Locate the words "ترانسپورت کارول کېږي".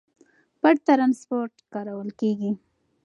0.87-2.51